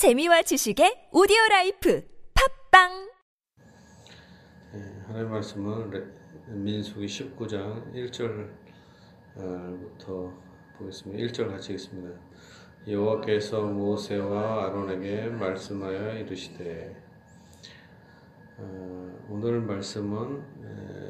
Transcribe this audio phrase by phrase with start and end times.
[0.00, 2.02] 재미와 지식의 오디오 life
[2.72, 3.10] 팟빵
[4.72, 6.04] 예, 하나님 말씀은 레-
[6.54, 7.92] 민수기 19장
[9.36, 10.32] 1절부터
[10.78, 11.22] 보겠습니다.
[11.22, 12.18] 1절 같이 읽습니다.
[12.88, 16.96] 여호와께서 모세와 아론에게 말씀하여 이르시되
[18.56, 20.42] 어, 오늘 말씀은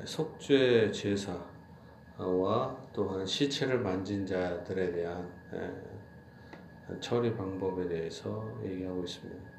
[0.03, 1.39] 에, 속죄 제사와
[2.93, 5.90] 또한 시체를 만진 자들에 대한 에,
[6.99, 9.51] 처리 방법에 대해서 얘기하고 있습니다.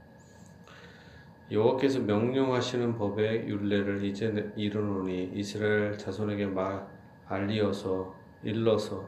[1.51, 6.87] 여호와께서 명령하시는 법의 율례를 이제 이르노니 이스라엘 자손에게 말
[7.27, 9.05] 알리어서 일러서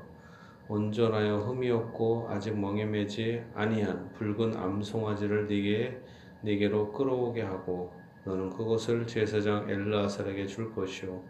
[0.67, 6.01] 온전하여 흠이 없고 아직 멍에 매지 아니한 붉은 암송아지를 네게
[6.41, 7.93] 네게로 끌어오게 하고
[8.25, 11.21] 너는 그것을 제사장 엘라살에게 줄 것이요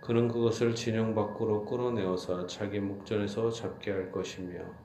[0.00, 4.83] 그는 그것을 진영 밖으로 끌어내어서 자기 목전에서 잡게 할 것이며 에,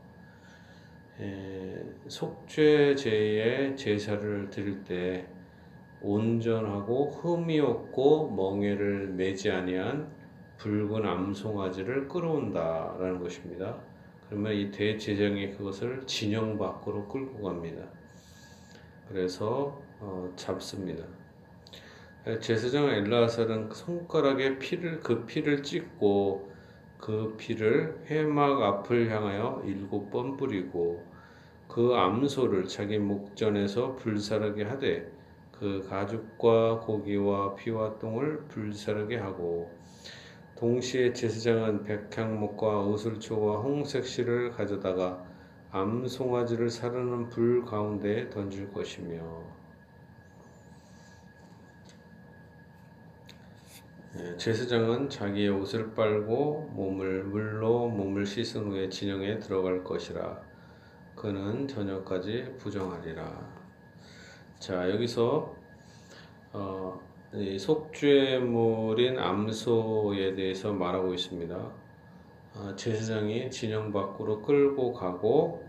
[2.07, 5.27] 속죄제의 제사를 드릴 때
[6.01, 10.09] 온전하고 흠이 없고 멍에를 매지 아니한
[10.57, 13.77] 붉은 암송아지를 끌어온다라는 것입니다.
[14.27, 17.83] 그러면 이 대제정이 그것을 진영 밖으로 끌고 갑니다.
[19.07, 21.03] 그래서 어, 잡습니다.
[22.41, 26.51] 제사장 엘라살은 손가락에 피를 그 피를 찍고
[26.97, 31.08] 그 피를 회막 앞을 향하여 일곱 번 뿌리고
[31.69, 35.09] 그 암소를 자기 목전에서 불사르게 하되
[35.51, 39.69] 그 가죽과 고기와 피와 똥을 불사르게 하고
[40.55, 45.23] 동시에 제사장은 백향목과 의술초와 홍색 실을 가져다가
[45.69, 49.59] 암송아지를 사르는 불 가운데에 던질 것이며.
[54.17, 60.48] 예, 제사장은 자기의 옷을 빨고 몸을 물로 몸을 씻은 후에 진영에 들어갈 것이라
[61.19, 63.29] 그는 저녁까지 부정하리라.
[64.57, 65.53] 자 여기서
[66.53, 66.97] 어,
[67.33, 71.55] 이 속죄물인 암소에 대해서 말하고 있습니다.
[72.55, 75.61] 어, 제사장이 진영 밖으로 끌고 가고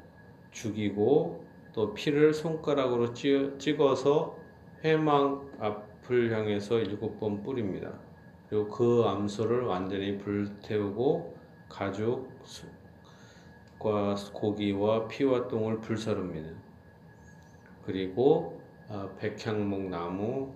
[0.53, 4.37] 죽이고 또 피를 손가락으로 찌- 찍어서
[4.84, 7.99] 회망 앞을 향해서 일곱 번 뿌립니다.
[8.49, 11.34] 그리고 그 암소를 완전히 불태우고
[11.69, 12.28] 가죽
[13.81, 16.51] 과 고기와 피와 똥을 불사릅니다.
[17.85, 18.61] 그리고
[18.91, 20.53] 아, 백향목 나무,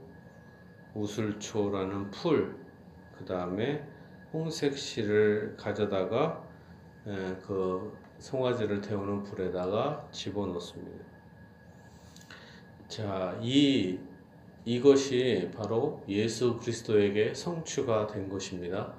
[0.94, 2.54] 우슬초라는 풀,
[3.16, 3.82] 그 다음에
[4.32, 6.44] 홍색 실을 가져다가
[7.06, 11.04] 에, 그 송아지를 태우는 불에다가 집어넣습니다.
[12.88, 13.98] 자, 이
[14.66, 18.94] 이것이 바로 예수 그리스도에게 성취가 된 것입니다.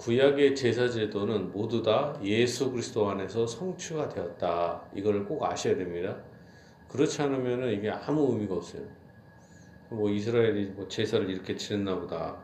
[0.00, 4.82] 구약의 제사 제도는 모두 다 예수 그리스도 안에서 성취가 되었다.
[4.94, 6.16] 이걸 꼭 아셔야 됩니다.
[6.88, 8.82] 그렇지 않으면 이게 아무 의미가 없어요.
[9.90, 12.38] 뭐 이스라엘이 뭐 제사를 이렇게 지냈나 보다.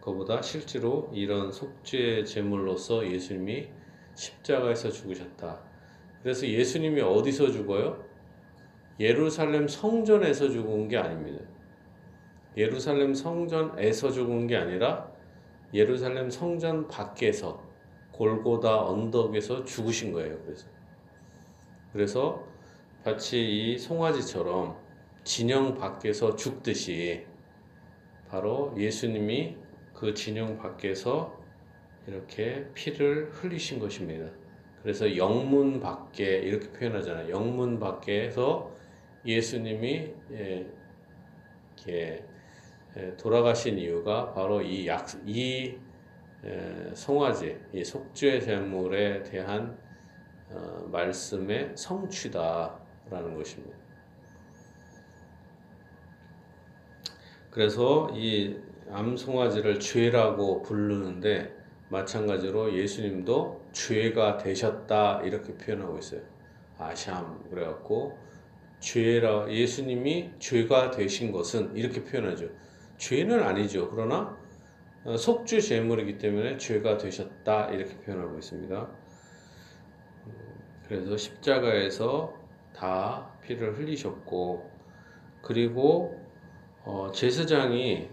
[0.00, 3.68] 그보다 실제로 이런 속죄 제물로서 예수님이
[4.14, 5.60] 십자가에서 죽으셨다.
[6.22, 8.02] 그래서 예수님이 어디서 죽어요?
[8.98, 11.44] 예루살렘 성전에서 죽은 게 아닙니다.
[12.56, 15.13] 예루살렘 성전에서 죽은 게 아니라
[15.74, 17.62] 예루살렘 성전 밖에서
[18.12, 20.38] 골고다 언덕에서 죽으신 거예요.
[20.44, 20.66] 그래서
[21.92, 22.46] 그래서
[23.04, 24.76] 마치 이 송아지처럼
[25.24, 27.26] 진영 밖에서 죽듯이
[28.28, 29.56] 바로 예수님이
[29.92, 31.38] 그 진영 밖에서
[32.06, 34.30] 이렇게 피를 흘리신 것입니다.
[34.82, 37.30] 그래서 영문 밖에 이렇게 표현하잖아요.
[37.30, 38.70] 영문 밖에서
[39.24, 40.66] 예수님이 예,
[41.76, 42.33] 이렇게 예,
[43.16, 45.76] 돌아가신 이유가 바로 이 약, 이
[46.46, 49.78] 예, 송아지, 이 속죄 제물에 대한
[50.50, 53.76] 어, 말씀의 성취다라는 것입니다.
[57.50, 58.58] 그래서 이
[58.90, 61.56] 암송아지를 죄라고 부르는데
[61.88, 66.20] 마찬가지로 예수님도 죄가 되셨다 이렇게 표현하고 있어요.
[66.78, 68.18] 아샴 그래갖고
[68.80, 72.50] 죄라 예수님이 죄가 되신 것은 이렇게 표현하죠.
[73.04, 73.90] 죄는 아니죠.
[73.90, 74.34] 그러나
[75.04, 78.88] 어, 속죄 제물이기 때문에 죄가 되셨다 이렇게 표현하고 있습니다.
[80.88, 82.34] 그래서 십자가에서
[82.74, 84.70] 다 피를 흘리셨고
[85.42, 86.18] 그리고
[86.84, 88.08] 어, 제사장이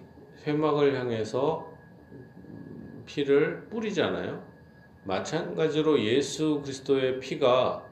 [0.46, 1.72] 회막을 향해서
[3.06, 4.44] 피를 뿌리잖아요.
[5.06, 7.86] 마찬가지로 예수 그리스도의 피가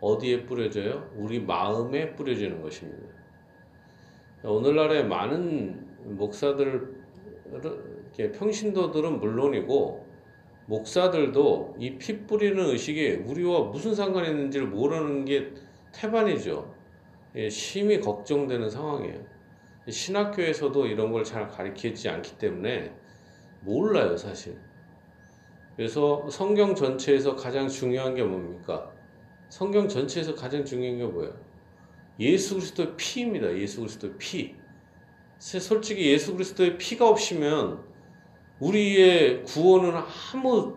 [0.00, 1.10] 어디에 뿌려져요?
[1.14, 3.12] 우리 마음에 뿌려지는 것입니다.
[4.44, 6.94] 오늘날에 많은 목사들,
[8.34, 10.06] 평신도들은 물론이고
[10.66, 15.54] 목사들도 이 피 뿌리는 의식이 우리와 무슨 상관이 있는지를 모르는 게
[15.92, 16.76] 태반이죠.
[17.36, 19.26] 예, 심히 걱정되는 상황이에요.
[19.88, 22.94] 신학교에서도 이런 걸 잘 가르치지 않기 때문에
[23.60, 24.60] 몰라요, 사실.
[25.76, 28.92] 그래서 성경 전체에서 가장 중요한 게 뭡니까?
[29.48, 31.34] 성경 전체에서 가장 중요한 게 뭐예요?
[32.20, 33.56] 예수 그리스도의 피입니다.
[33.56, 34.57] 예수 그리스도의 피.
[35.38, 37.80] 솔직히 예수 그리스도의 피가 없으면
[38.60, 39.92] 우리의 구원은
[40.34, 40.76] 아무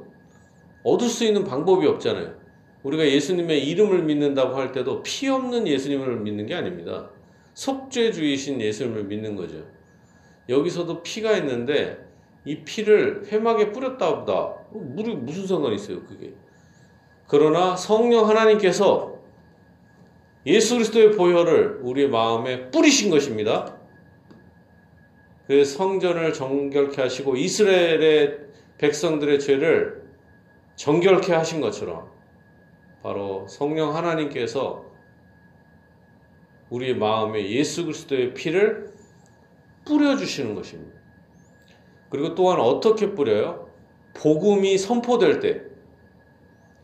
[0.83, 2.39] 얻을 수 있는 방법이 없잖아요.
[2.83, 7.09] 우리가 예수님의 이름을 믿는다고 할 때도 피 없는 예수님을 믿는 게 아닙니다.
[7.53, 9.65] 속죄주이신 예수님을 믿는 거죠.
[10.49, 11.99] 여기서도 피가 있는데
[12.45, 16.33] 이 피를 회막에 뿌렸다 보다 물이 무슨 상관이 있어요, 그게.
[17.27, 19.19] 그러나 성령 하나님께서
[20.45, 23.80] 예수 그리스도의 보혈을 우리의 마음에 뿌리신 것입니다.
[25.47, 28.39] 그 성전을 정결케 하시고 이스라엘의
[28.77, 30.03] 백성들의 죄를
[30.75, 32.09] 정결케 하신 것처럼
[33.03, 34.85] 바로 성령 하나님께서
[36.69, 38.91] 우리 마음에 예수 그리스도의 피를
[39.85, 40.99] 뿌려주시는 것입니다.
[42.09, 43.69] 그리고 또한 어떻게 뿌려요?
[44.13, 45.61] 복음이 선포될 때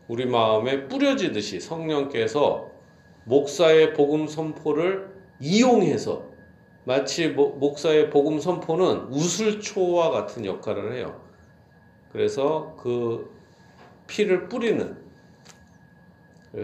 [0.08, 2.70] 우리 마음에 뿌려지듯이 성령께서
[3.24, 5.10] 목사의 복음 선포를
[5.40, 6.26] 이용해서
[6.88, 11.20] 마치 목사의 복음 선포는 우슬초와 같은 역할을 해요.
[12.10, 13.30] 그래서 그
[14.06, 14.96] 피를 뿌리는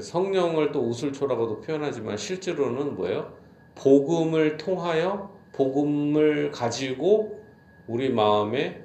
[0.01, 3.37] 성령을 또 우슬초라고도 표현하지만 실제로는 뭐예요?
[3.75, 7.45] 복음을 통하여 복음을 가지고
[7.87, 8.83] 우리 마음에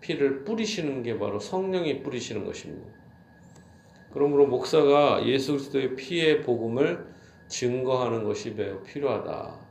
[0.00, 2.92] 피를 뿌리시는 게 바로 성령이 뿌리시는 것입니다.
[4.12, 7.06] 그러므로 목사가 예수 그리스도의 피의 복음을
[7.46, 9.61] 증거하는 것이 매우 필요하다.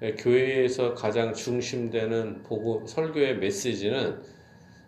[0.00, 4.22] 교회에서 가장 중심되는 복음 설교의 메시지는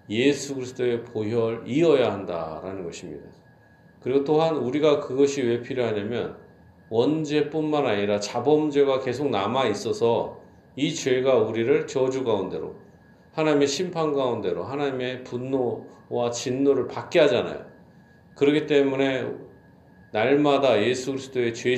[0.09, 3.29] 예수 그리스도의 보혈이어야 한다라는 것입니다.
[4.01, 6.37] 그리고 또한 우리가 그것이 왜 필요하냐면
[6.89, 10.41] 원죄뿐만 아니라 자범죄가 계속 남아 있어서
[10.77, 12.75] 이 죄가 우리를 저주 가운데로
[13.33, 17.65] 하나님의 심판 가운데로 하나님의 분노와 진노를 받게 하잖아요.
[18.37, 19.29] 그렇기 때문에
[20.13, 21.77] 날마다 예수 그리스도의 죄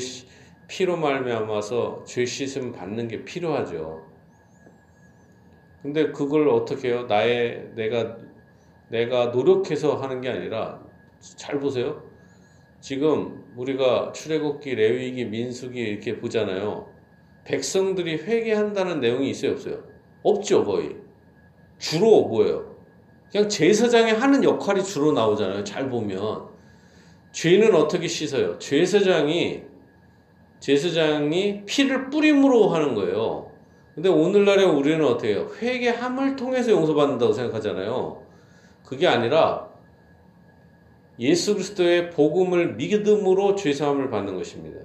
[0.73, 4.07] 피로 말미암아서 죄 씻음 받는 게 필요하죠.
[5.83, 7.05] 근데 그걸 어떻게 해요?
[7.07, 8.17] 나의 내가
[8.89, 10.83] 내가 노력해서 하는 게 아니라
[11.21, 12.03] 잘 보세요.
[12.81, 16.91] 지금 우리가 출애굽기, 레위기, 민수기 이렇게 보잖아요.
[17.45, 19.85] 백성들이 회개한다는 내용이 있어요, 없어요?
[20.23, 20.97] 없죠, 거의.
[21.77, 22.75] 주로 뭐예요?
[23.31, 25.65] 그냥 제사장이 하는 역할이 주로 나오잖아요.
[25.65, 26.49] 잘 보면.
[27.33, 28.59] 죄는 어떻게 씻어요?
[28.59, 29.72] 제사장이
[30.63, 33.51] 제사장이 피를 뿌림으로 하는 거예요.
[33.97, 35.49] 근데 오늘날에 우리는 어떻게 해요?
[35.61, 38.23] 회개함을 통해서 용서받는다고 생각하잖아요.
[38.85, 39.69] 그게 아니라
[41.19, 44.81] 예수 그리스도의 복음을 믿음으로 죄사함을 받는 것입니다.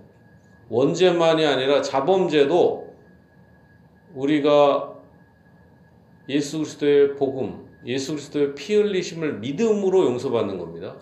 [0.69, 2.95] 원죄만이 아니라 자범죄도
[4.15, 4.95] 우리가
[6.27, 10.95] 예수 그리스도의 복음, 예수 그리스도의 피 흘리심을 믿음으로 용서받는 겁니다.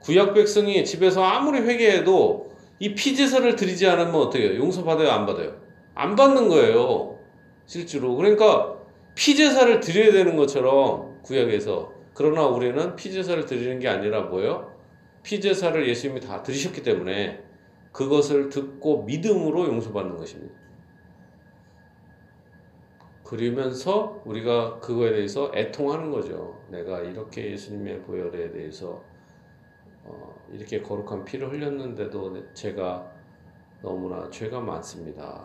[0.00, 2.48] 구약 백성이 집에서 아무리 회개해도
[2.80, 4.58] 이 피제사를 드리지 않으면 어떻게 해요?
[4.58, 5.10] 용서받아요?
[5.10, 5.60] 안 받아요?
[5.94, 7.18] 안 받는 거예요.
[7.66, 8.14] 실제로.
[8.14, 8.78] 그러니까
[9.14, 14.72] 피제사를 드려야 되는 것처럼 구약에서 그러나 우리는 피제사를 드리는 게 아니라 뭐예요?
[15.22, 17.42] 피제사를 예수님이 다 드리셨기 때문에
[17.92, 20.54] 그것을 듣고 믿음으로 용서받는 것입니다.
[23.24, 26.58] 그러면서 우리가 그거에 대해서 애통하는 거죠.
[26.70, 29.04] 내가 이렇게 예수님의 보혈에 대해서
[30.08, 33.12] 어, 이렇게 거룩한 피를 흘렸는데도 제가
[33.82, 35.44] 너무나 죄가 많습니다.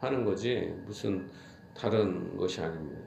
[0.00, 1.28] 하는 거지 무슨
[1.76, 3.00] 다른 것이 아닙니다.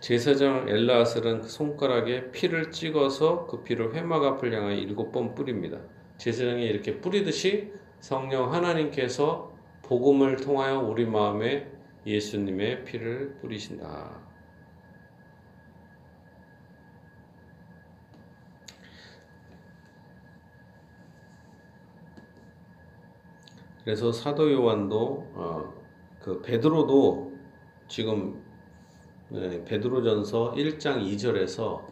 [0.00, 5.78] 제사장 엘라스는 그 손가락에 피를 찍어서 그 피를 회막 앞을 향하여 일곱 번 뿌립니다.
[6.16, 11.70] 제사장이 이렇게 뿌리듯이 성령 하나님께서 복음을 통하여 우리 마음에
[12.06, 14.25] 예수님의 피를 뿌리신다.
[23.86, 25.72] 그래서 사도 요한도 어,
[26.20, 27.32] 그 베드로도
[27.86, 28.42] 지금
[29.28, 31.84] 네, 베드로전서 1장 2절에서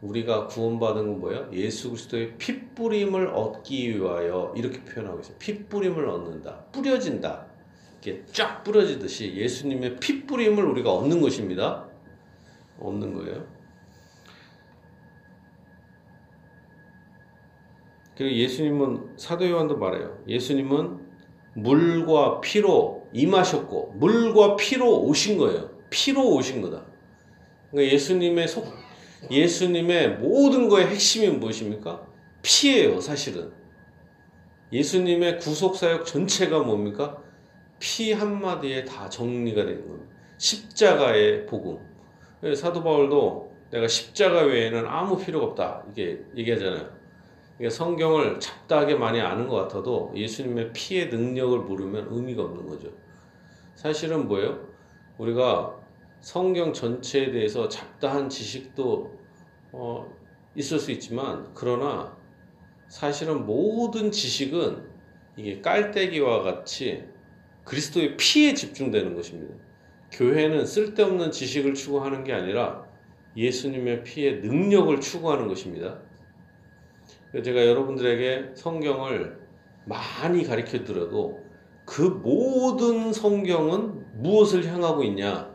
[0.00, 1.48] 우리가 구원받은 건 뭐예요?
[1.52, 5.36] 예수 그리스도의 핏뿌림을 얻기 위하여 이렇게 표현하고 있어요.
[5.38, 6.64] 핏뿌림을 얻는다.
[6.72, 7.46] 뿌려진다.
[8.02, 11.88] 이렇게 쫙 뿌려지듯이 예수님의 핏뿌림을 우리가 얻는 것입니다.
[12.80, 13.46] 얻는 거예요.
[18.16, 20.18] 그리고 예수님은 사도 요한도 말해요.
[20.26, 21.01] 예수님은
[21.54, 25.70] 물과 피로 임하셨고 물과 피로 오신 거예요.
[25.90, 26.84] 피로 오신 거다.
[27.70, 28.66] 그러니까 예수님의 속,
[29.30, 32.06] 예수님의 모든 거의 핵심이 무엇입니까?
[32.42, 33.52] 피예요, 사실은.
[34.72, 37.18] 예수님의 구속 사역 전체가 뭡니까?
[37.78, 40.14] 피 한마디에 다 정리가 되는 겁니다.
[40.38, 41.78] 십자가의 복음.
[42.56, 45.84] 사도 바울도 내가 십자가 외에는 아무 필요가 없다.
[45.90, 47.01] 이게 얘기하잖아요.
[47.70, 52.88] 성경을 잡다하게 많이 아는 것 같아도 예수님의 피의 능력을 모르면 의미가 없는 거죠.
[53.74, 54.68] 사실은 뭐예요?
[55.18, 55.76] 우리가
[56.20, 59.18] 성경 전체에 대해서 잡다한 지식도
[59.72, 60.12] 어,
[60.54, 62.16] 있을 수 있지만 그러나
[62.88, 64.90] 사실은 모든 지식은
[65.36, 67.04] 이게 깔때기와 같이
[67.64, 69.54] 그리스도의 피에 집중되는 것입니다.
[70.10, 72.84] 교회는 쓸데없는 지식을 추구하는 게 아니라
[73.36, 75.98] 예수님의 피의 능력을 추구하는 것입니다.
[77.40, 79.40] 제가 여러분들에게 성경을
[79.86, 81.42] 많이 가르쳐 드려도
[81.84, 85.52] 그 모든 성경은 무엇을 향하고 있냐?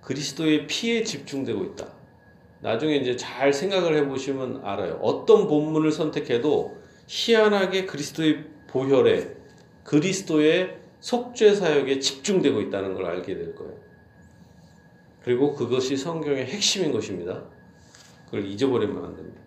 [0.00, 1.86] 그리스도의 피에 집중되고 있다.
[2.62, 4.98] 나중에 이제 잘 생각을 해보시면 알아요.
[5.02, 9.36] 어떤 본문을 선택해도 희한하게 그리스도의 보혈에
[9.84, 13.74] 그리스도의 속죄 사역에 집중되고 있다는 걸 알게 될 거예요.
[15.22, 17.44] 그리고 그것이 성경의 핵심인 것입니다.
[18.26, 19.39] 그걸 잊어버리면 안 됩니다.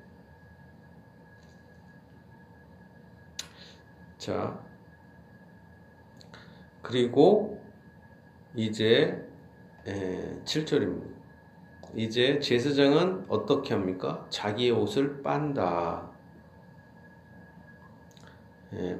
[4.23, 4.57] 자,
[6.81, 7.61] 그리고
[8.55, 9.21] 이제
[10.45, 11.13] 7절입니다.
[11.93, 14.25] 이제 제사장은 어떻게 합니까?
[14.29, 16.09] 자기의 옷을 빤다.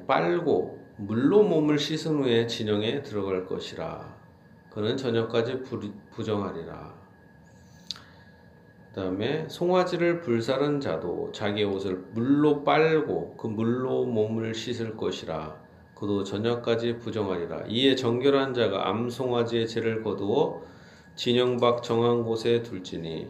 [0.06, 4.14] 빨고 물로 몸을 씻은 후에 진영에 들어갈 것이라.
[4.70, 5.62] 그는 저녁까지
[6.10, 7.02] 부정하리라.
[8.94, 15.60] 그 다음에 송아지를 불사른 자도 자기의 옷을 물로 빨고 그 물로 몸을 씻을 것이라.
[15.96, 17.64] 그도 저녁까지 부정하리라.
[17.66, 20.62] 이에 정결한 자가 암송아지의 죄를 거두어
[21.16, 23.26] 진영 밖 정한 곳에 둘지니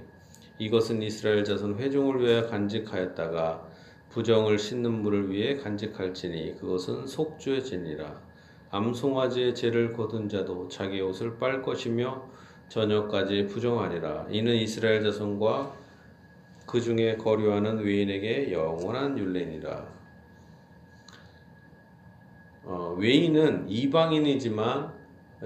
[0.58, 3.66] 이것은 이스라엘 자손 회중을 위하여 간직하였다가
[4.10, 8.20] 부정을 씻는 물을 위해 간직할지니 그것은 진이라
[8.70, 12.28] 암송아지의 죄를 거둔 자도 자기 옷을 빨 것이며
[12.74, 15.72] 저녁까지 부정하리라 이는 이스라엘 자손과
[16.66, 19.94] 그 중에 거류하는 외인에게 영원한 율례니라
[22.64, 24.92] 어, 외인은 이방인이지만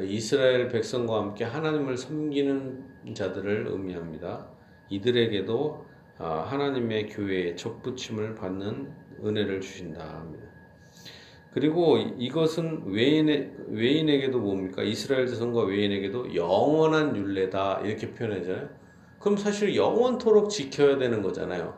[0.05, 4.49] 이스라엘 백성과 함께 하나님을 섬기는 자들을 의미합니다.
[4.89, 5.85] 이들에게도
[6.19, 8.91] 아, 하나님의 교회에 접붙임을 받는
[9.23, 10.48] 은혜를 주신다 합니다.
[11.53, 14.83] 그리고 이것은 외인에, 외인에게도 뭡니까?
[14.83, 18.69] 이스라엘 자손과 외인에게도 영원한 윤례다 이렇게 표현하잖아요.
[19.19, 21.77] 그럼 사실 영원토록 지켜야 되는 거잖아요.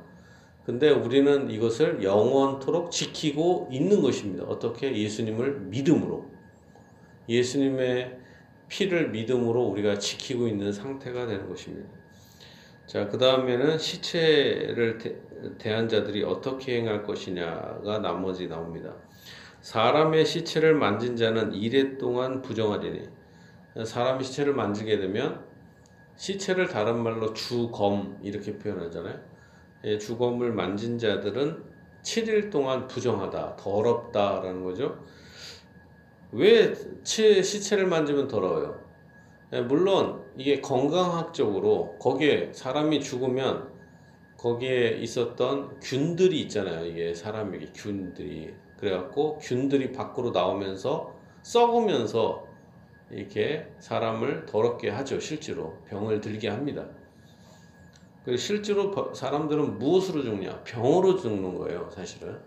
[0.66, 4.44] 근데 우리는 이것을 영원토록 지키고 있는 것입니다.
[4.44, 4.94] 어떻게?
[4.94, 6.26] 예수님을 믿음으로.
[7.28, 8.18] 예수님의
[8.68, 11.88] 피를 믿음으로 우리가 지키고 있는 상태가 되는 것입니다.
[12.86, 14.98] 자, 그 다음에는 시체를
[15.58, 18.94] 대, 한 자들이 어떻게 행할 것이냐가 나머지 나옵니다.
[19.60, 23.08] 사람의 시체를 만진 자는 이래 동안 부정하리니
[23.84, 25.44] 사람의 시체를 만지게 되면
[26.16, 29.18] 시체를 다른 말로 주검 이렇게 표현하잖아요.
[29.84, 31.64] 예, 주검을 만진 자들은
[32.02, 35.04] 7일 동안 부정하다, 더럽다라는 거죠.
[36.32, 38.80] 왜 시체를 만지면 더러워요?
[39.50, 43.70] 네, 물론 이게 건강학적으로 거기에 사람이 죽으면
[44.36, 46.86] 거기에 있었던 균들이 있잖아요.
[46.86, 52.48] 이게 사람에게 균들이 그래갖고 균들이 밖으로 나오면서 썩으면서
[53.10, 55.20] 이렇게 사람을 더럽게 하죠.
[55.20, 56.88] 실제로 병을 들게 합니다.
[58.38, 60.62] 실제로 사람들은 무엇으로 죽냐?
[60.64, 62.40] 병으로 죽는 거예요, 사실은.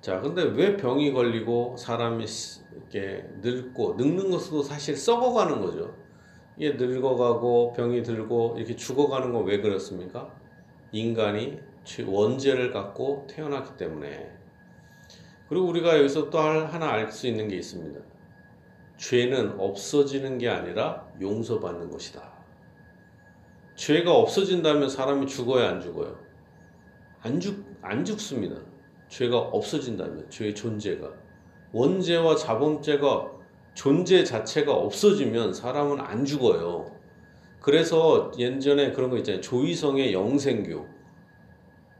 [0.00, 2.24] 자, 근데 왜 병이 걸리고 사람이
[2.72, 5.98] 이렇게 늙고 늙는 것도 사실 썩어가는 거죠.
[6.56, 10.39] 이게 늙어가고 병이 들고 이렇게 죽어가는 건 왜 그렇습니까?
[10.92, 11.58] 인간이
[12.06, 14.30] 원죄를 갖고 태어났기 때문에.
[15.48, 18.00] 그리고 우리가 여기서 또 하나 알 수 있는 게 있습니다.
[18.96, 22.30] 죄는 없어지는 게 아니라 용서받는 것이다.
[23.74, 26.18] 죄가 없어진다면 사람이 죽어야 안 죽어요?
[27.22, 28.56] 안 죽, 안 죽습니다.
[29.08, 31.10] 죄가 없어진다면 죄의 존재가
[31.72, 33.30] 원죄와 자범죄가
[33.74, 36.99] 존재 자체가 없어지면 사람은 안 죽어요.
[37.60, 39.40] 그래서 예전에 그런 거 있잖아요.
[39.40, 40.86] 조이성의 영생교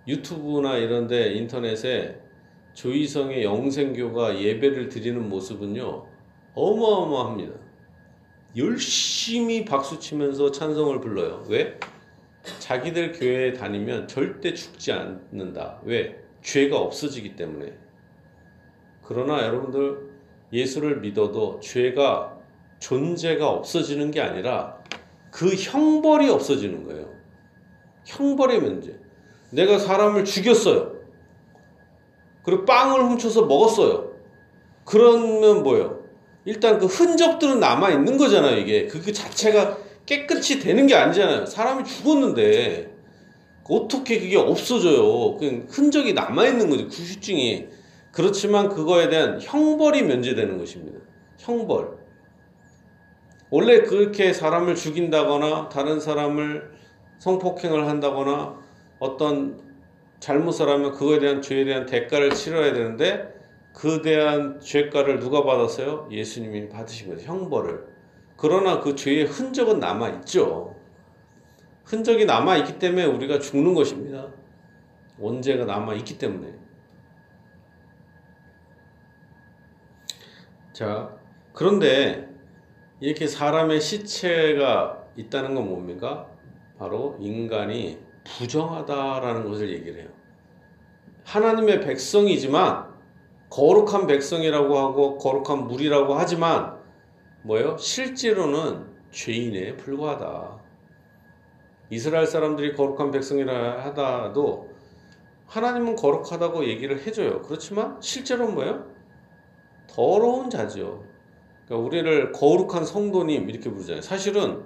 [0.08, 2.18] 유튜브나 이런데 인터넷에
[2.72, 6.06] 조이성의 영생교가 예배를 드리는 모습은요
[6.54, 7.54] 어마어마합니다.
[8.56, 11.44] 열심히 박수 치면서 찬성을 불러요.
[11.48, 11.78] 왜?
[12.58, 15.80] 자기들 교회에 다니면 절대 죽지 않는다.
[15.84, 16.20] 왜?
[16.42, 17.72] 죄가 없어지기 때문에.
[19.02, 20.10] 그러나 여러분들
[20.52, 22.38] 예수를 믿어도 죄가
[22.80, 24.79] 존재가 없어지는 게 아니라
[25.30, 27.08] 그 형벌이 없어지는 거예요.
[28.04, 28.98] 형벌의 문제.
[29.50, 30.92] 내가 사람을 죽였어요.
[32.42, 34.12] 그리고 빵을 훔쳐서 먹었어요.
[34.84, 36.00] 그러면 뭐예요?
[36.44, 38.86] 일단 그 흔적들은 남아 있는 거잖아요, 이게.
[38.86, 41.46] 그 자체가 깨끗이 되는 게 아니잖아요.
[41.46, 42.90] 사람이 죽었는데
[43.68, 45.36] 어떻게 그게 없어져요?
[45.36, 47.68] 그 흔적이 남아 있는 거죠, 그 후유증이.
[48.10, 50.98] 그렇지만 그거에 대한 형벌이 면제되는 것입니다.
[51.38, 52.00] 형벌.
[53.50, 56.70] 원래 그렇게 사람을 죽인다거나 다른 사람을
[57.18, 58.56] 성폭행을 한다거나
[58.98, 59.60] 어떤
[60.20, 63.34] 잘못을 하면 그거에 대한 죄에 대한 대가를 치러야 되는데
[63.74, 66.08] 그 대한 죄가를 누가 받았어요?
[66.10, 67.26] 예수님이 받으신 거죠.
[67.26, 67.86] 형벌을.
[68.36, 70.76] 그러나 그 죄의 흔적은 남아 있죠.
[71.84, 74.28] 흔적이 남아 있기 때문에 우리가 죽는 것입니다.
[75.18, 76.54] 원죄가 남아 있기 때문에.
[80.72, 81.14] 자,
[81.52, 82.29] 그런데
[83.00, 86.26] 이렇게 사람의 시체가 있다는 건 뭡니까?
[86.78, 90.08] 바로 인간이 부정하다라는 것을 얘기를 해요.
[91.24, 92.90] 하나님의 백성이지만
[93.48, 96.78] 거룩한 백성이라고 하고 거룩한 물이라고 하지만
[97.42, 97.76] 뭐예요?
[97.78, 100.60] 실제로는 죄인에 불과하다.
[101.90, 104.70] 이스라엘 사람들이 거룩한 백성이라 하다도
[105.46, 107.42] 하나님은 거룩하다고 얘기를 해줘요.
[107.42, 108.84] 그렇지만 실제로는 뭐예요?
[109.88, 111.09] 더러운 자죠.
[111.70, 114.02] 그러니까 우리를 거룩한 성도님 이렇게 부르잖아요.
[114.02, 114.64] 사실은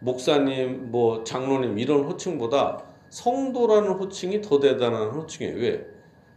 [0.00, 5.56] 목사님, 뭐 장로님 이런 호칭보다 성도라는 호칭이 더 대단한 호칭이에요.
[5.56, 5.86] 왜?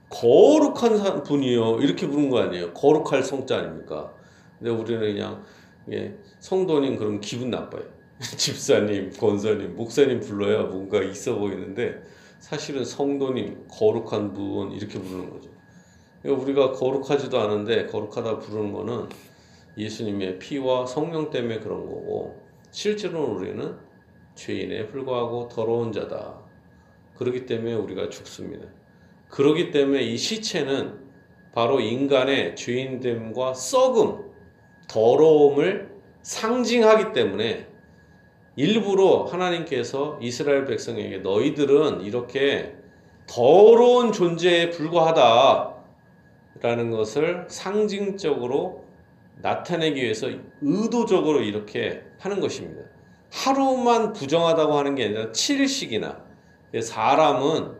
[0.10, 1.80] 거룩한 분이요.
[1.82, 2.74] 이렇게 부른 거 아니에요.
[2.74, 4.14] 거룩할 성자 아닙니까?
[4.58, 5.44] 근데 우리는 그냥
[5.92, 7.84] 예, 성도님 그럼 기분 나빠요.
[8.38, 12.02] 집사님, 권사님, 목사님 불러야 뭔가 있어 보이는데
[12.40, 15.50] 사실은 성도님, 거룩한 분 이렇게 부르는 거죠.
[16.22, 19.10] 그러니까 우리가 거룩하지도 않은데 거룩하다 부르는 거는
[19.78, 22.42] 예수님의 피와 성령 때문에 그런 거고
[22.72, 23.76] 실제로는 우리는
[24.36, 26.40] 죄인에 불과하고 더러운 자다.
[27.18, 28.68] 그렇기 때문에 우리가 죽습니다.
[29.30, 31.06] 그렇기 때문에 이 시체는
[31.54, 34.32] 바로 인간의 죄인됨과 썩음,
[34.90, 37.68] 더러움을 상징하기 때문에
[38.58, 42.76] 일부러 하나님께서 이스라엘 백성에게 너희들은 이렇게
[43.28, 45.76] 더러운 존재에 불과하다
[46.62, 48.85] 라는 것을 상징적으로
[49.42, 50.28] 나타내기 위해서
[50.62, 52.82] 의도적으로 이렇게 하는 것입니다.
[53.32, 56.24] 하루만 부정하다고 하는 게 아니라 7일씩이나
[56.82, 57.76] 사람은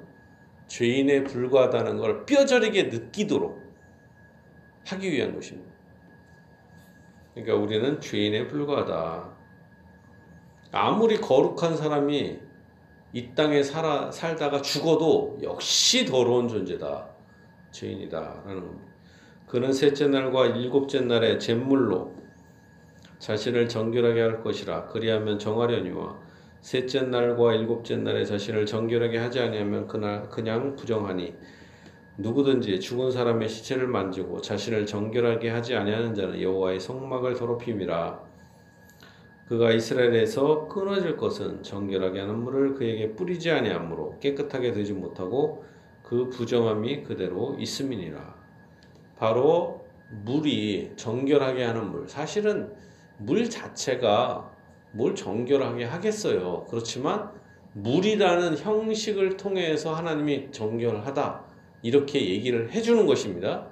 [0.68, 3.62] 죄인에 불과하다는 걸 뼈저리게 느끼도록
[4.88, 5.72] 하기 위한 것입니다.
[7.34, 9.36] 그러니까 우리는 죄인에 불과하다.
[10.72, 12.40] 아무리 거룩한 사람이
[13.14, 17.10] 이 땅에 살아, 살다가 죽어도 역시 더러운 존재다.
[17.72, 18.95] 죄인이다 라는 겁니다.
[19.48, 22.14] 그는 셋째 날과 일곱째 날에 잿물로
[23.20, 26.20] 자신을 정결하게 할 것이라 그리하면 정하려니와
[26.62, 31.36] 셋째 날과 일곱째 날에 자신을 정결하게 하지 아니하면 그날 그냥 부정하니
[32.18, 38.24] 누구든지 죽은 사람의 시체를 만지고 자신을 정결하게 하지 아니하는 자는 여호와의 성막을 더럽힘이라.
[39.50, 45.64] 그가 이스라엘에서 끊어질 것은 정결하게 하는 물을 그에게 뿌리지 아니하므로 깨끗하게 되지 못하고
[46.02, 48.45] 그 부정함이 그대로 있음이니라
[49.18, 49.86] 바로
[50.26, 52.72] 물이 정결하게 하는 물 사실은
[53.18, 54.52] 물 자체가
[54.92, 56.66] 뭘 정결하게 하겠어요.
[56.70, 57.30] 그렇지만
[57.74, 61.44] 물이라는 형식을 통해서 하나님이 정결하다.
[61.82, 63.68] 이렇게 얘기를 해주는 것입니다.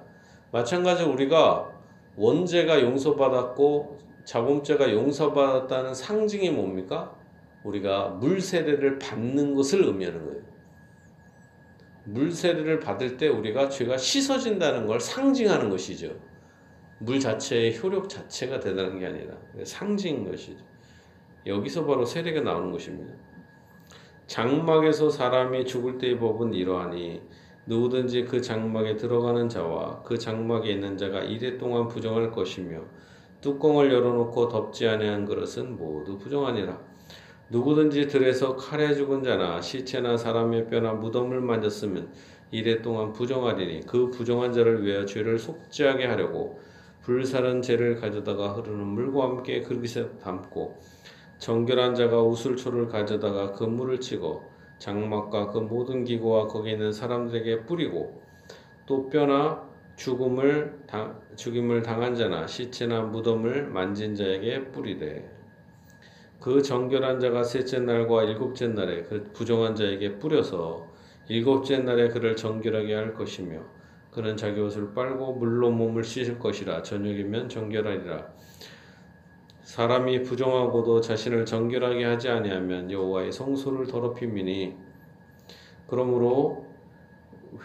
[0.52, 1.70] 마찬가지로 우리가
[2.16, 7.14] 원죄가 용서받았고 자범죄가 용서받았다는 상징이 뭡니까?
[7.64, 10.33] 우리가 물 세례를 받는 것을 의미하는 거예요.
[12.04, 16.14] 물 세례를 받을 때 우리가 죄가 씻어진다는 걸 상징하는 것이죠.
[16.98, 20.64] 물 자체의 효력 자체가 대단한 게 아니라 상징인 것이죠.
[21.46, 23.12] 여기서 바로 세례가 나오는 것입니다.
[24.26, 27.20] 장막에서 사람이 죽을 때의 법은 이러하니
[27.66, 32.82] 누구든지 그 장막에 들어가는 자와 그 장막에 있는 자가 이래 동안 부정할 것이며
[33.40, 36.93] 뚜껑을 열어놓고 덮지 아니한 그릇은 모두 부정하니라.
[37.50, 42.10] 누구든지 들에서 칼에 죽은 자나 시체나 사람의 뼈나 무덤을 만졌으면
[42.50, 46.58] 이래 동안 부정하리니 그 부정한 자를 위하여 죄를 속죄하게 하려고
[47.02, 50.78] 불사른 죄를 가져다가 흐르는 물과 함께 그릇에 담고
[51.38, 54.42] 정결한 자가 우슬초를 가져다가 그 물을 치고
[54.78, 58.22] 장막과 그 모든 기구와 거기 있는 사람들에게 뿌리고
[58.86, 65.33] 또 뼈나 죽음을 당, 죽임을 당한 자나 시체나 무덤을 만진 자에게 뿌리되
[66.44, 70.86] 그 정결한 자가 셋째 날과 일곱째 날에 그 부정한 자에게 뿌려서
[71.26, 73.60] 일곱째 날에 그를 정결하게 할 것이며
[74.12, 76.82] 그는 자기 옷을 빨고 물로 몸을 씻을 것이라.
[76.82, 78.26] 저녁이면 정결하리라.
[79.62, 84.74] 사람이 부정하고도 자신을 정결하게 하지 아니하면 여호와의 성소를 더럽힘이니
[85.86, 86.66] 그러므로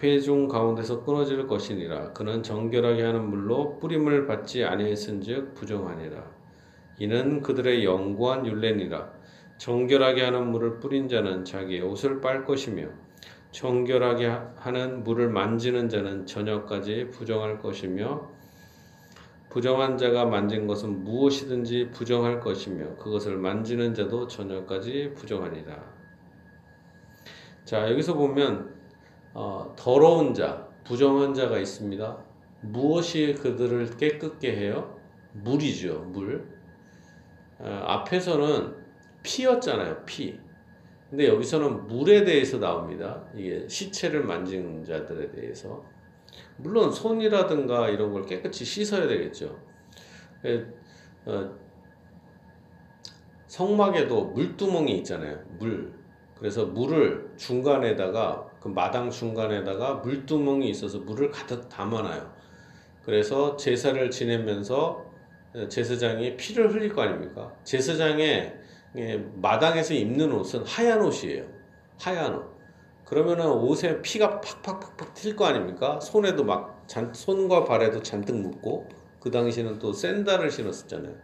[0.02, 2.14] 회중 가운데서 끊어질 것이니라.
[2.14, 6.39] 그는 정결하게 하는 물로 뿌림을 받지 아니했은즉 부정하니라
[7.00, 9.12] 이는 그들의 영구한 율례니라
[9.58, 12.88] 정결하게 하는 물을 뿌린 자는 자기의 옷을 빨 것이며
[13.52, 18.30] 정결하게 하는 물을 만지는 자는 저녁까지 부정할 것이며
[19.50, 26.00] 부정한 자가 만진 것은 무엇이든지 부정할 것이며 그것을 만지는 자도 저녁까지 부정하니라.
[27.66, 28.80] 자 여기서 보면
[29.34, 32.18] 어, 더러운 자, 부정한 자가 있습니다.
[32.62, 35.00] 무엇이 그들을 깨끗게 해요?
[35.34, 36.59] 물이죠, 물.
[37.60, 38.76] 어, 앞에서는
[39.24, 40.40] 피였잖아요, 피.
[41.10, 43.24] 근데 여기서는 물에 대해서 나옵니다.
[43.36, 45.84] 이게 시체를 만진 자들에 대해서.
[46.58, 49.58] 물론 손이라든가 이런 걸 깨끗이 씻어야 되겠죠.
[50.46, 50.66] 예,
[51.26, 51.56] 어,
[53.48, 55.40] 성막에도 물두멍이 있잖아요.
[55.58, 55.92] 물.
[56.38, 62.32] 그래서 물을 중간에다가 그 마당 중간에다가 물두멍이 있어서 물을 가득 담아놔요.
[63.04, 65.09] 그래서 제사를 지내면서
[65.70, 67.54] 제사장이 피를 흘릴 거 아닙니까?
[67.64, 68.56] 제사장의
[68.98, 71.46] 예, 마당에서 입는 옷은 하얀 옷이에요.
[72.00, 72.60] 하얀 옷.
[73.06, 76.00] 그러면은 옷에 피가 팍팍팍팍 튈 거 아닙니까?
[76.00, 78.88] 손에도 막 잔, 손과 발에도 잔뜩 묻고
[79.20, 81.16] 그 당시에는 또 샌들을 신었었잖아요.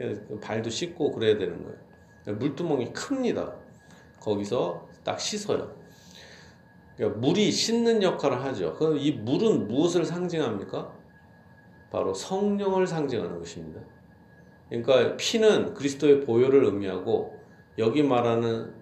[0.00, 2.36] 예, 발도 씻고 그래야 되는 거예요.
[2.38, 3.54] 물두멍이 큽니다.
[4.20, 5.74] 거기서 딱 씻어요.
[6.96, 8.74] 그러니까 물이 씻는 역할을 하죠.
[8.74, 10.92] 그럼 이 물은 무엇을 상징합니까?
[11.94, 13.80] 바로 성령을 상징하는 것입니다.
[14.68, 17.38] 그러니까 피는 그리스도의 보혈을 의미하고
[17.78, 18.74] 여기 말하는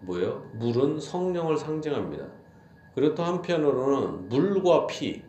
[0.00, 0.50] 뭐예요?
[0.54, 2.26] 물은 성령을 상징합니다.
[2.94, 5.22] 그리고 또 한편으로는 물과 피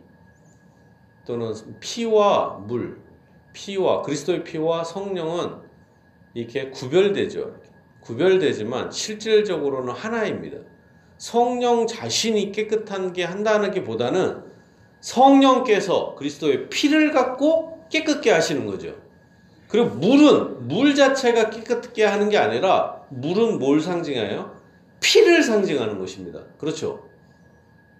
[1.26, 3.02] 또는 피와 물,
[3.52, 5.56] 피와 그리스도의 피와 성령은
[6.32, 7.54] 이렇게 구별되죠.
[8.00, 10.56] 구별되지만 실질적으로는 하나입니다.
[11.18, 14.45] 성령 자신이 깨끗한 게 한다는 게 보다는
[15.06, 18.92] 성령께서 그리스도의 피를 갖고 깨끗게 하시는 거죠.
[19.68, 24.56] 그리고 물은 물 자체가 깨끗게 하는 게 아니라 물은 뭘 상징해요?
[25.00, 26.40] 피를 상징하는 것입니다.
[26.58, 27.04] 그렇죠.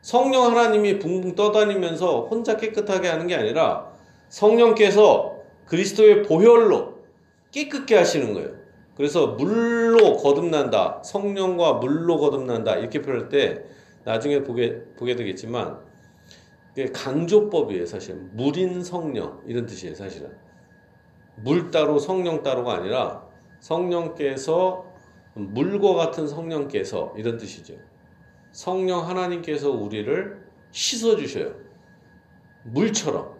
[0.03, 3.93] 성령 하나님이 붕붕 떠다니면서 혼자 깨끗하게 하는 게 아니라
[4.29, 6.95] 성령께서 그리스도의 보혈로
[7.53, 8.51] 깨끗게 하시는 거예요.
[8.97, 11.03] 그래서 물로 거듭난다.
[11.05, 12.77] 성령과 물로 거듭난다.
[12.77, 13.63] 이렇게 표현할 때
[14.05, 15.87] 나중에 보게, 보게 되겠지만
[16.85, 17.87] 강조법이에요.
[17.87, 18.15] 사실.
[18.33, 19.43] 물인 성령.
[19.47, 19.95] 이런 뜻이에요.
[19.95, 20.31] 사실은.
[21.37, 23.27] 물 따로 성령 따로가 아니라
[23.61, 24.87] 성령께서
[25.35, 27.75] 물과 같은 성령께서 이런 뜻이죠.
[28.53, 31.55] 성령 하나님께서 우리를 씻어 주셔요.
[32.65, 33.35] 물처럼.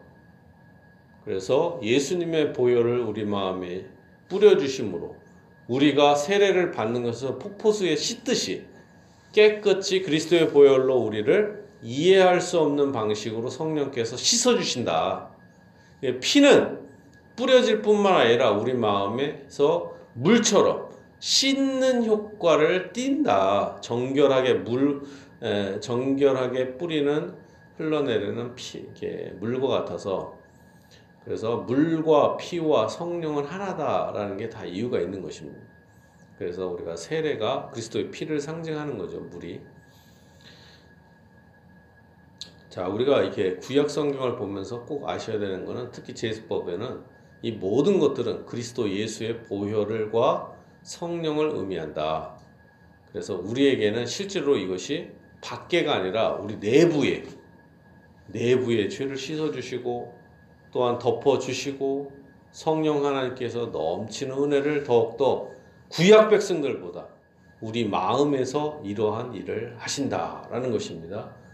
[1.25, 3.87] 그래서 예수님의 보혈을 우리 마음에
[4.29, 5.17] 뿌려 주심으로
[5.69, 8.67] 우리가 세례를 받는 것은 폭포수에 씻듯이
[9.33, 15.31] 깨끗이 그리스도의 보혈로 우리를 이해할 수 없는 방식으로 성령께서 씻어 주신다.
[16.03, 16.87] 예, 피는
[17.37, 23.81] 뿌려질 뿐만 아니라 우리 마음에서 물처럼 씻는 효과를 띈다.
[23.83, 25.03] 정결하게 물,
[25.43, 27.35] 에, 정결하게 뿌리는
[27.77, 30.39] 흘러내리는 피, 이게 물과 같아서
[31.25, 35.61] 그래서 물과 피와 성령은 하나다라는 게 다 이유가 있는 것입니다.
[36.39, 39.61] 그래서 우리가 세례가 그리스도의 피를 상징하는 거죠, 물이.
[42.77, 47.01] 자, 우리가 이렇게 구약 성경을 보면서 꼭 아셔야 되는 거는 특히 제수법에는
[47.41, 52.37] 이 모든 것들은 그리스도 예수의 보혈과 성령을 의미한다.
[53.11, 55.09] 그래서 우리에게는 실제로 이것이
[55.41, 57.25] 밖에가 아니라 우리 내부에
[58.27, 60.13] 내부의 죄를 씻어 주시고
[60.71, 62.13] 또한 덮어 주시고
[62.51, 65.49] 성령 하나님께서 넘치는 은혜를 더욱더
[65.89, 67.09] 구약 백성들보다
[67.63, 71.46] 우리 마음에서 이러한 일을 하신다라는 것입니다.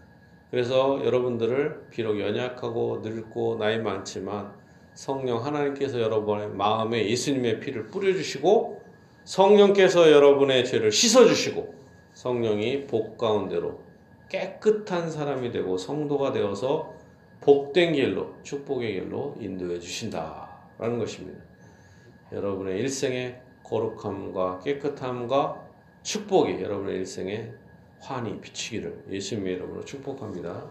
[0.53, 4.53] 그래서 여러분들을 비록 연약하고 늙고 나이 많지만
[4.93, 8.83] 성령 하나님께서 여러분의 마음에 예수님의 피를 뿌려주시고
[9.25, 11.75] 성령께서 여러분의 죄를 씻어주시고
[12.13, 13.81] 성령이 복 가운데로
[14.29, 16.93] 깨끗한 사람이 되고 성도가 되어서
[17.41, 21.41] 복된 길로 축복의 길로 인도해 주신다라는 것입니다.
[22.31, 25.67] 여러분의 일생의 거룩함과 깨끗함과
[26.03, 27.62] 축복이 여러분의 일생에
[28.03, 30.69] 환히 비치기를 예수님의 이름으로 축복합니다.